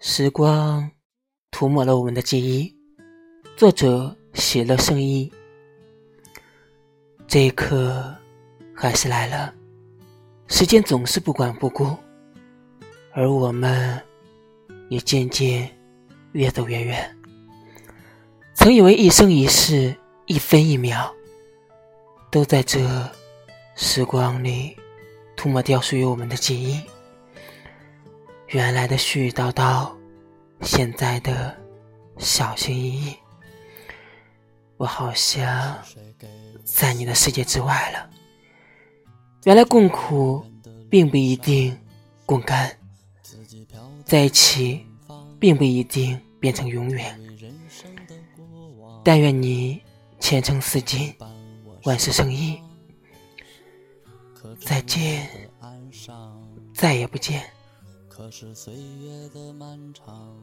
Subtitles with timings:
[0.00, 0.88] 时光
[1.50, 2.72] 涂抹了我们的记忆。
[3.56, 5.28] 作者：喜乐圣衣。
[7.26, 8.14] 这一刻，
[8.72, 9.52] 还是来了。
[10.46, 11.96] 时间总是不管不顾，
[13.12, 14.00] 而我们
[14.88, 15.68] 也渐渐
[16.30, 17.16] 越走越远。
[18.54, 19.92] 曾以为一生一世、
[20.26, 21.12] 一分一秒，
[22.30, 22.78] 都在这
[23.74, 24.76] 时光里
[25.36, 26.80] 涂抹掉属于我们的记忆。
[28.48, 29.92] 原来的絮絮叨叨，
[30.62, 31.54] 现在的
[32.16, 33.14] 小心翼翼，
[34.78, 35.76] 我好像
[36.64, 38.08] 在你的世界之外了。
[39.44, 40.42] 原来共苦
[40.88, 41.78] 并不一定
[42.24, 42.74] 共甘，
[44.06, 44.86] 在一起
[45.38, 47.20] 并不一定变成永远。
[49.04, 49.82] 但愿你
[50.18, 51.14] 前程似锦，
[51.84, 52.58] 万事胜意。
[54.58, 55.28] 再见，
[56.72, 57.44] 再也不见。
[58.18, 60.36] 可是岁月的漫长。